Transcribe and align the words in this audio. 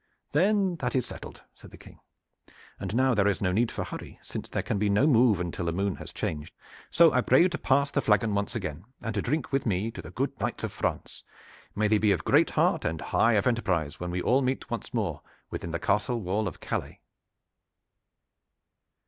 "Then 0.31 0.77
that 0.77 0.95
is 0.95 1.05
settled," 1.05 1.43
said 1.53 1.69
the 1.69 1.77
King, 1.77 1.99
"and 2.79 2.95
now 2.95 3.13
there 3.13 3.27
is 3.27 3.39
no 3.39 3.51
need 3.51 3.71
for 3.71 3.83
hurry, 3.83 4.17
since 4.23 4.49
there 4.49 4.63
can 4.63 4.79
be 4.79 4.89
no 4.89 5.05
move 5.05 5.39
until 5.39 5.65
the 5.65 5.71
moon 5.71 5.97
has 5.97 6.11
changed. 6.11 6.55
So 6.89 7.13
I 7.13 7.21
pray 7.21 7.41
you 7.43 7.49
to 7.49 7.59
pass 7.59 7.91
the 7.91 8.01
flagon 8.01 8.33
once 8.33 8.55
again, 8.55 8.85
and 9.03 9.13
to 9.13 9.21
drink 9.21 9.51
with 9.51 9.63
me 9.67 9.91
to 9.91 10.01
the 10.01 10.09
good 10.09 10.39
knights 10.39 10.63
of 10.63 10.71
France. 10.71 11.21
May 11.75 11.87
they 11.87 11.99
be 11.99 12.13
of 12.13 12.23
great 12.25 12.49
heart 12.49 12.83
and 12.83 12.99
high 12.99 13.33
of 13.33 13.45
enterprise 13.45 13.99
when 13.99 14.09
we 14.09 14.23
all 14.23 14.41
meet 14.41 14.71
once 14.71 14.91
more 14.91 15.21
within 15.51 15.69
the 15.69 15.77
castle 15.77 16.19
wall 16.19 16.47
of 16.47 16.59
Calais!" 16.59 16.99